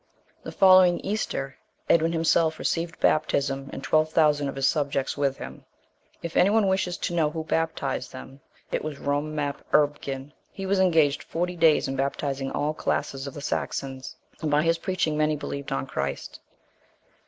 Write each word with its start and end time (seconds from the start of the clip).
The 0.41 0.51
following 0.51 0.99
Easter 1.01 1.57
Edwin 1.87 2.11
himself 2.11 2.57
received 2.57 2.99
baptism, 2.99 3.69
and 3.71 3.83
twelve 3.83 4.11
thousand 4.11 4.49
of 4.49 4.55
his 4.55 4.67
subjects 4.67 5.15
with 5.15 5.37
him. 5.37 5.63
If 6.23 6.35
any 6.35 6.49
one 6.49 6.67
wishes 6.67 6.97
to 6.97 7.13
know 7.13 7.29
who 7.29 7.43
baptized 7.43 8.11
them, 8.11 8.39
it 8.71 8.83
was 8.83 8.97
Rum 8.97 9.35
Map 9.35 9.63
Urbgen:* 9.71 10.33
he 10.51 10.65
was 10.65 10.79
engaged 10.79 11.21
forty 11.21 11.55
days 11.55 11.87
in 11.87 11.95
baptizing 11.95 12.49
all 12.51 12.73
classes 12.73 13.27
of 13.27 13.35
the 13.35 13.41
Saxons, 13.41 14.15
and 14.41 14.49
by 14.49 14.63
his 14.63 14.79
preaching 14.79 15.15
many 15.19 15.35
believed 15.35 15.71
on 15.71 15.85
Christ. 15.85 16.39